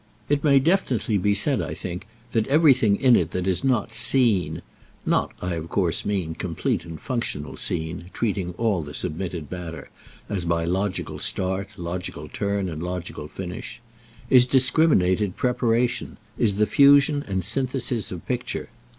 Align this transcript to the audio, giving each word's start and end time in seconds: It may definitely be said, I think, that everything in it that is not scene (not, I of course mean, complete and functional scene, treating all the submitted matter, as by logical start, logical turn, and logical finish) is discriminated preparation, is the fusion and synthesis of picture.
It 0.29 0.43
may 0.43 0.57
definitely 0.57 1.19
be 1.19 1.35
said, 1.35 1.61
I 1.61 1.75
think, 1.75 2.07
that 2.31 2.47
everything 2.47 2.95
in 2.95 3.15
it 3.15 3.29
that 3.33 3.45
is 3.45 3.63
not 3.63 3.93
scene 3.93 4.63
(not, 5.05 5.31
I 5.43 5.53
of 5.53 5.69
course 5.69 6.07
mean, 6.07 6.33
complete 6.33 6.85
and 6.85 6.99
functional 6.99 7.55
scene, 7.55 8.09
treating 8.11 8.53
all 8.53 8.81
the 8.81 8.95
submitted 8.95 9.51
matter, 9.51 9.91
as 10.27 10.43
by 10.43 10.65
logical 10.65 11.19
start, 11.19 11.77
logical 11.77 12.27
turn, 12.27 12.67
and 12.67 12.81
logical 12.81 13.27
finish) 13.27 13.79
is 14.27 14.47
discriminated 14.47 15.35
preparation, 15.37 16.17
is 16.35 16.55
the 16.55 16.65
fusion 16.65 17.23
and 17.27 17.43
synthesis 17.43 18.11
of 18.11 18.25
picture. 18.25 18.69